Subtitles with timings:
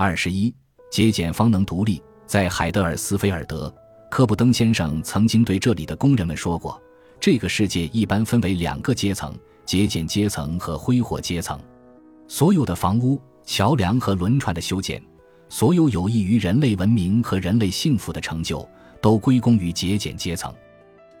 [0.00, 0.54] 二十一，
[0.92, 2.00] 节俭方能独立。
[2.24, 3.74] 在海德尔斯菲尔德，
[4.08, 6.80] 科布登先生曾经对这里的工人们说过
[7.18, 11.58] ：“这个世界一般分为两个阶层，节俭阶层和挥霍阶层。
[12.28, 15.02] 所有的房屋、桥梁和轮船的修建，
[15.48, 18.64] 所有有益于人类文明和人类幸福的成就，
[19.02, 20.54] 都归功于节俭阶层。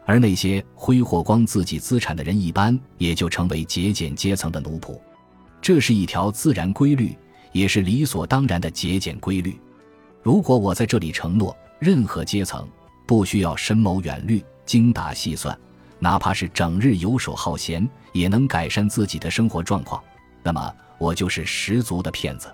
[0.06, 4.96] 而那些挥霍光自己资产的人，一般也就成为节俭阶层的奴仆。
[5.60, 7.18] 这是一条自然规律，
[7.52, 9.58] 也是理所当然的节俭规律。”
[10.22, 12.68] 如果我在这里承诺，任何阶层
[13.06, 15.58] 不需要深谋远虑、精打细算，
[15.98, 20.02] 哪怕是整日游手好闲，也能改善自己的生活状况，
[20.42, 22.52] 那么我就是十足的骗子。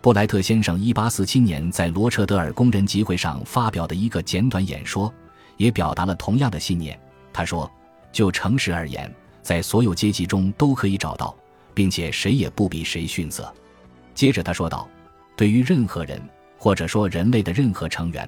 [0.00, 5.12] 布莱特先生1847年在罗彻德尔工人集会上发表的一个简短演说，
[5.56, 6.98] 也表达了同样的信念。
[7.32, 7.70] 他说
[8.12, 9.10] ：“就诚实而言，
[9.42, 11.34] 在所有阶级中都可以找到，
[11.72, 13.52] 并且谁也不比谁逊色。”
[14.14, 14.88] 接着他说道
[15.36, 16.20] ：“对于任何人。”
[16.56, 18.26] 或者说，人类的任何成员，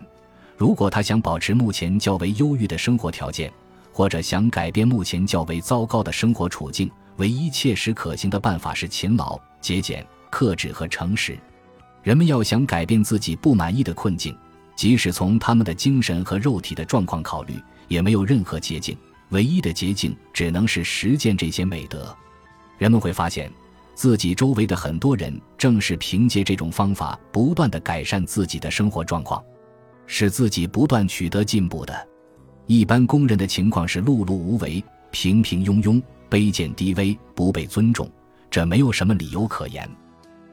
[0.58, 3.50] 如果他想保持目前较为优越的生活条件，
[3.94, 11.38] 或者想改变目前较为糟糕的生活处境，唯一切实可行的办法是勤劳、节俭、克制和诚实。
[12.02, 14.36] 人们要想改变自己不满意的困境，
[14.74, 17.54] 即使从他们的精神和肉体的状况考虑，
[17.88, 18.94] 也没有任何捷径。
[19.30, 22.14] 唯一的捷径只能是实践这些美德。
[22.76, 23.50] 人们会发现。
[23.96, 29.42] 自己周围的很多人正是凭借这种方法不断的改善自己的生活状况，
[30.06, 32.06] 使自己不断取得进步的。
[32.66, 38.06] 一般工人的情况是碌碌无为、平平庸庸、卑贱低微、不被尊重，
[38.50, 39.88] 这没有什么理由可言。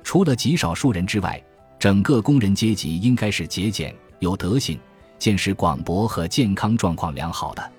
[0.03, 1.43] 除了极少数人之外，
[1.77, 4.79] 整个工人阶级应该是节俭、有德行、
[5.19, 7.71] 见识广博和健康状况良好的。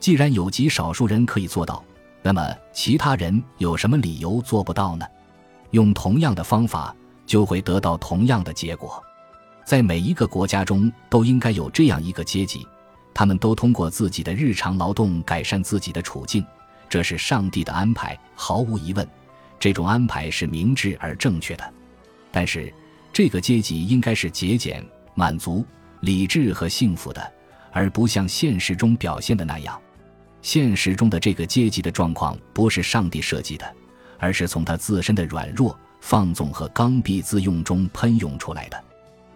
[0.00, 1.84] 既然有极少数人可以做到。
[2.22, 5.04] 那么，其他人有什么理由做不到呢？
[5.72, 6.94] 用同样的方法，
[7.26, 9.02] 就会得到同样的结果。
[9.64, 12.66] 在每一个国家中，都应该有这样一个阶级，
[13.12, 16.44] 他们都通过自己的日常劳动改善自己的处境。
[16.88, 19.08] 这是上帝的安排，毫无疑问，
[19.58, 21.72] 这种安排是明智而正确的。
[22.30, 22.72] 但是，
[23.12, 25.64] 这个阶级应该是节俭、满足、
[26.00, 27.32] 理智和幸福的，
[27.72, 29.80] 而不像现实中表现的那样。
[30.42, 33.74] 现实中的这个阶级的状况不是上帝设计的，
[34.18, 38.84] 而是从他自身的软弱、放纵和刚愎自用中喷涌出来的。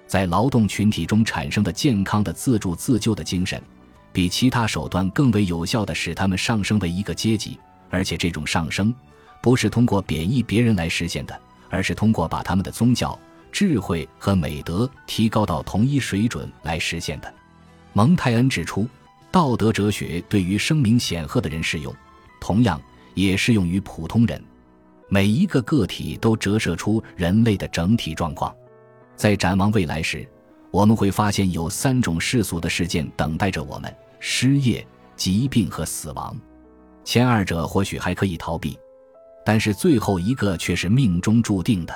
[0.08, 3.62] 在劳动群体中产生的健康的自助自救的精神，
[4.12, 7.58] 比其他手段更为有效地使他们上升为一个阶级。
[7.88, 8.92] 而且这种上升，
[9.40, 11.40] 不是通过贬义别人来实现的，
[11.70, 13.16] 而是通过把他们的宗教、
[13.52, 17.32] 智慧和美德提高到同一水准来实现的。
[17.92, 18.88] 蒙泰恩指出。
[19.30, 21.94] 道德哲学对于声名显赫的人适用，
[22.40, 22.80] 同样
[23.14, 24.42] 也适用于普通人。
[25.08, 28.54] 每一个个体都折射出人类的整体状况。
[29.14, 30.26] 在展望未来时，
[30.70, 36.36] 我们会发现有三种世俗的事件等待着我们：失业、疾病和死亡。
[37.04, 38.76] 前二者或许还可以逃避，
[39.44, 41.94] 但是最后一个却是命中注定的。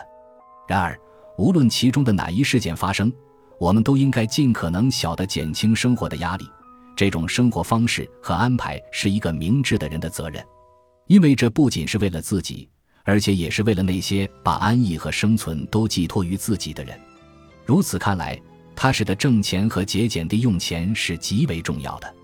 [0.68, 0.96] 然而，
[1.36, 3.12] 无论其中的哪一事件发生，
[3.58, 6.48] 我们都应该尽可能小的减轻生活的压力。
[6.96, 10.44] 这种生活方式和安排是一个明智的人的责任，
[11.06, 12.68] 因为这不仅是为了自己，
[13.04, 16.98] 而且也是为了那些把安逸和生存都寄托于自己的人。
[17.64, 18.40] 如此看来，
[18.76, 22.14] 踏实的挣钱和节俭地用钱是极为重要的。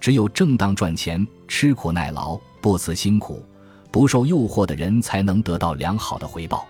[0.00, 3.44] 只有正当赚钱、吃苦耐劳、不辞辛苦、
[3.90, 6.66] 不受诱惑的人，才能得到良好的回报。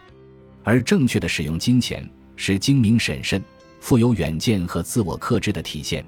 [0.63, 3.43] 而正确的使用金钱，是精明审慎、
[3.81, 6.05] 富有远见和自我克制的体现。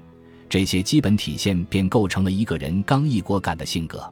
[0.49, 4.11] 这些基本体现便构成了一个人刚毅果敢的性格。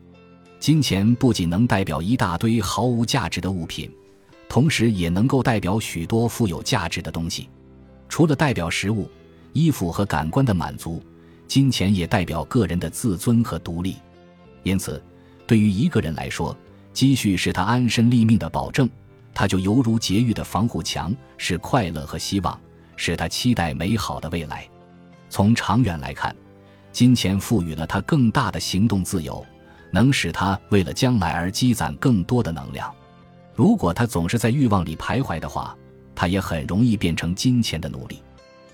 [0.60, 3.92] 金钱不仅能代表一大堆毫无价值的物品，
[4.48, 7.50] 同时也能够代表许多富有价值的东西。
[8.08, 9.10] 除了代表食物、
[9.54, 11.02] 衣服和感官的满足，
[11.48, 13.98] 金钱也代表个人的自尊和独立。
[14.64, 15.02] 因此，
[15.46, 16.56] 对于一个人来说，
[16.94, 18.90] 积蓄是他安身立命的保证，
[19.34, 22.60] 他就犹如节育的防护墙，是快乐和希望，
[22.96, 24.68] 是他期待美好的未来。
[25.30, 26.36] 从长远来看，
[26.92, 29.46] 金钱赋予了他更大的行动自由，
[29.92, 32.94] 能使他为了将来而积攒更多的能量。
[33.54, 35.76] 如果他总是在欲望里徘徊的话，
[36.16, 38.22] 他也很容易变成金钱的奴隶。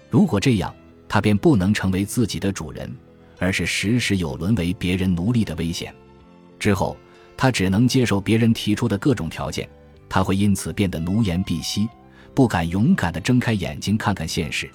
[0.09, 0.73] 如果这样，
[1.09, 2.93] 他便不能成为自己的主人，
[3.39, 5.93] 而是时时有沦为别人奴隶的危险。
[6.59, 6.95] 之后，
[7.35, 9.67] 他只能接受别人提出的各种条件，
[10.07, 11.89] 他会因此变得奴颜婢膝，
[12.33, 14.69] 不敢勇敢地睁开眼睛看看现实。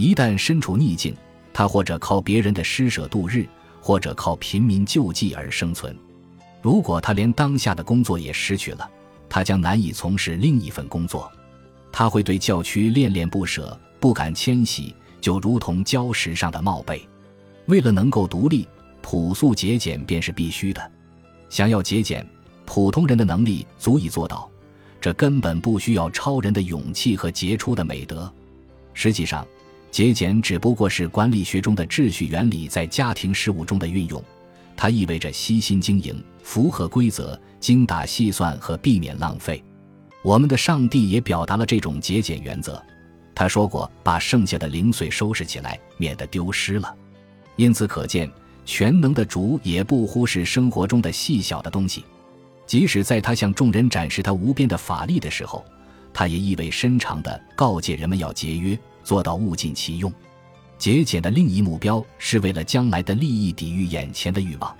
[0.00, 1.14] 一旦身处逆境，
[1.52, 3.46] 他或者靠别人的施舍度日，
[3.82, 5.94] 或者靠贫民救济而生存。
[6.62, 8.90] 如果他连当下的工作也失去了，
[9.28, 11.30] 他将难以从事另一份工作。
[11.92, 17.06] 他会对教区恋恋不舍，不敢迁徙，就如同礁石上的帽背。
[17.66, 18.66] 为了能够独立，
[19.02, 20.90] 朴素节俭便是必须的。
[21.50, 22.26] 想要节俭，
[22.64, 24.50] 普通人的能力足以做到，
[24.98, 28.32] 这根本不需要超人的勇气和杰出的美德。
[28.94, 29.46] 实际上，
[29.90, 34.22] 节俭只不过是管理学中的秩序原理在家庭事务中的运用，
[34.76, 39.62] 它意味着悉心经营、符合规则、精打细算和避免浪费。
[40.22, 42.80] 我们的上帝也表达了这种节俭原则，
[43.34, 46.94] 他说过：“把剩下的零碎收拾起来，免得丢失了。”
[47.56, 48.30] 因此可见，
[48.64, 52.04] 全能的主也不忽视生活中的细小的东西，
[52.66, 55.64] 即使在他向众人展示他无边的法力的时候，
[56.12, 60.12] 他也意味深长地告诫人们要节约，做到物尽其用。
[60.78, 64.74] 节俭的另一目标是为了将来的利益抵御眼前的欲望。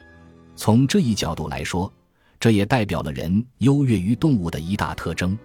[0.56, 1.92] 从这一角度来说。
[2.40, 5.38] 这也代表了人优越于动物的一大特征。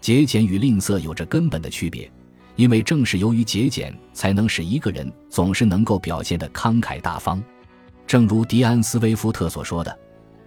[0.00, 2.10] 节俭与吝啬有着根本的区别，
[2.56, 7.42] 因为正是由于节俭，才能使一个人总是能够表现得慷慨大方。
[8.06, 9.94] 正如迪安·斯威夫特所说的：“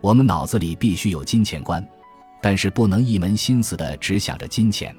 [0.01, 1.87] 我们脑子里必须有金钱观，
[2.41, 4.95] 但是不能一门心思的只想着金钱。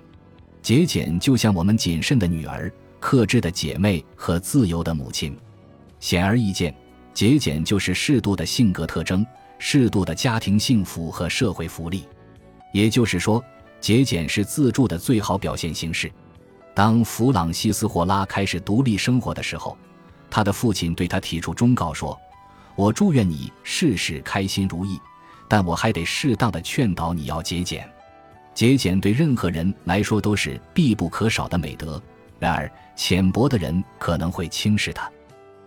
[0.65, 5.37] 节俭就像我们谨慎的女儿、克制的姐妹和自由的母亲。
[6.01, 6.75] 显而易见，
[7.13, 9.25] 节俭就是适度的性格特征。”
[9.61, 12.09] 适度的家庭幸福和社会福利，
[12.73, 13.43] 也就是说，
[13.79, 16.11] 节俭是自助的最好表现形式。
[16.75, 19.77] 当弗朗西斯·霍拉开始独立生活的时候，
[20.31, 22.19] 他的父亲对他提出忠告说
[22.75, 24.99] ：“我祝愿你事事开心如意，
[25.47, 27.89] 但我还得适当的劝导你要节俭。
[28.55, 32.01] 节俭对任何人来说都是必不可少的美德。
[32.39, 35.11] 然而，浅薄的人可能会轻视它。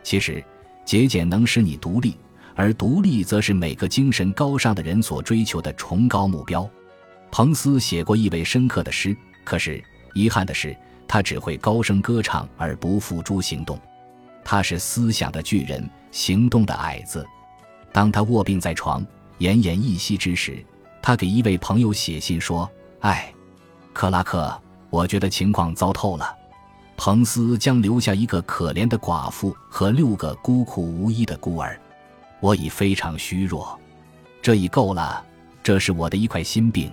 [0.03, 0.43] 其实，
[0.85, 2.15] 节俭能使你独立。”
[2.59, 6.67] 而独立则是每个精神高尚的人所追求的崇高目标。
[7.29, 9.79] 彭斯写过意味深刻的诗，可是
[10.15, 10.75] 遗憾的是，
[11.07, 13.79] 他只会高声歌唱而不付诸行动。
[14.43, 17.23] 他是思想的巨人，行动的矮子。
[17.91, 19.05] 当他卧病在床、
[19.37, 20.65] 奄奄一息之时，
[21.01, 22.69] 他给一位朋友写信说
[23.01, 23.33] ：“哎，
[23.93, 24.53] 克拉克，
[24.89, 26.35] 我觉得情况糟透了。
[26.97, 31.79] 彭斯将留下一个可怜的寡妇和六个孤苦无依的孤儿。”
[32.39, 33.79] 我已非常虚弱，
[34.43, 35.25] 这已够了。
[35.63, 36.91] 这是我的一块心病。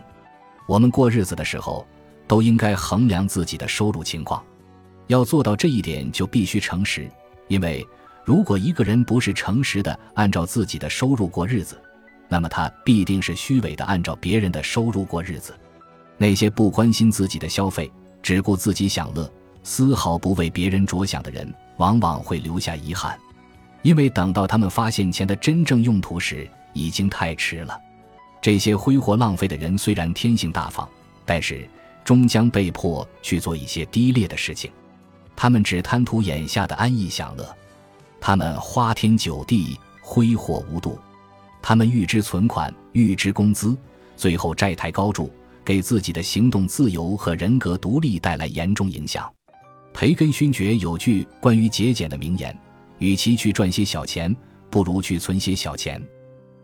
[0.67, 1.87] 我们过日子的时候，
[2.27, 4.43] 都应该衡量自己的收入情况。
[5.09, 7.11] 要做到这一点，就必须诚实。
[7.49, 7.87] 因为
[8.25, 11.79] 如果一个人不是诚实的按照自己的收入过日子，
[12.29, 15.55] 那么他必定是虚伪的按照别人的收入过日子。
[16.17, 17.91] 那些不关心自己的消费，
[18.23, 19.31] 只顾自己享乐，
[19.63, 23.19] 丝毫不为别人着想的人，往往会留下遗憾。
[23.83, 27.79] 因为等到他们发现钱的真正用途时，已经太迟了。
[28.41, 30.89] 这些挥霍浪费的人虽然天性大方，
[31.25, 31.69] 但是
[32.05, 34.71] 终将被迫去做一些低劣的事情。
[35.37, 37.57] 他们只贪图眼下的安逸享乐，
[38.21, 40.99] 他们花天酒地，挥霍无度。
[41.67, 43.75] 他们预支存款，预支工资，
[44.17, 45.33] 最后债台高筑，
[45.65, 49.33] 给自己的行动自由和人格独立带来严重影响。
[49.95, 52.55] 培根勋爵有句关于节俭的名言。
[52.99, 54.37] 与其去赚些小钱，
[54.69, 55.99] 不如去存些小钱。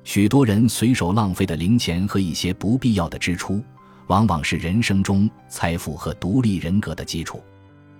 [0.04, 3.64] 许多人随手浪费的零钱和一些不必要的支出，
[4.08, 7.42] 往往是人生中财富和独立人格的基础。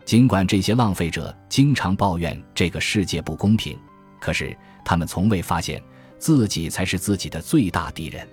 [0.05, 3.75] 尽管这些浪费者经常抱怨这个世界不公平，
[4.21, 4.54] 可是
[4.85, 5.83] 他们从未发现
[6.20, 8.24] 自己才是自己的最大敌人。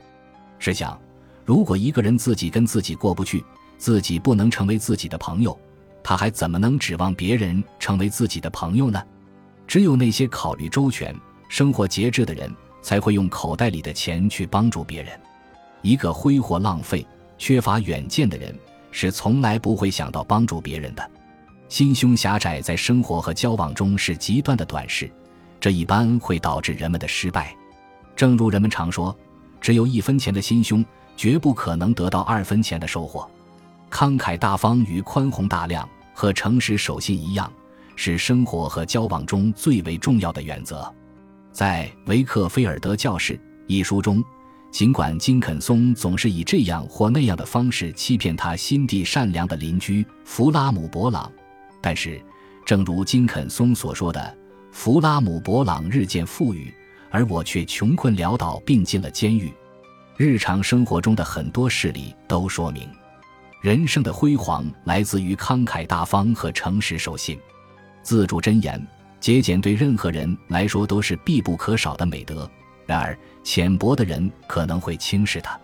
[0.59, 0.99] 试想，
[1.45, 3.43] 如果一个人自己跟自己过不去，
[3.79, 5.57] 自己不能成为自己的朋友，
[6.03, 9.01] 他还怎么能指望别人成为自己的朋友呢？
[9.65, 11.15] 只有那些考虑周全、
[11.49, 15.11] 生活节制的人，才会用口袋里的钱去帮助别人。
[15.81, 17.05] 一个挥霍浪费、
[17.37, 18.57] 缺乏远见的人，
[18.91, 21.11] 是从来不会想到帮助别人的。
[21.69, 25.11] 心胸狭窄，在生活和交往中是极端的短视，
[25.59, 27.53] 这一般会导致人们的失败。
[28.17, 29.17] 正如人们常说
[29.61, 30.83] ：“只有一分钱的心胸，
[31.15, 33.29] 绝不可能得到二分钱的收获。”
[33.89, 37.49] 慷慨大方与宽宏大量，和诚实守信一样。
[37.99, 40.87] 是生活和交往中最为重要的原则。
[41.51, 43.33] 在《维克菲尔德教室》
[43.65, 44.23] 一书中，
[44.69, 51.31] 尽管金肯松总是以这样或那样的方式欺骗他心地善良的邻居弗拉姆伯朗，
[51.81, 52.21] 但是，
[52.63, 54.37] 正如金肯松所说的，
[54.71, 56.71] 弗拉姆伯朗日渐富裕，
[57.17, 59.51] 而我却穷困潦倒，并进了监狱。
[60.17, 62.87] 日常生活中的很多事例都说明，
[63.59, 67.39] 人生的辉煌来自于慷慨大方和诚实守信。
[68.03, 68.79] 自助箴言，
[69.19, 72.47] 节俭对任何人来说都是必不可少的美德。
[72.85, 75.59] 然而，浅薄的人可能会轻视它。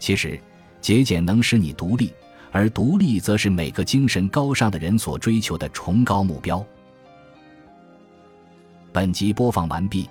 [0.00, 0.36] 其实，
[0.80, 2.12] 节俭能使你独立，
[2.50, 6.66] 而独立则是每个精神高尚的人所追求的崇高目标。
[8.92, 10.10] 本集播放完毕，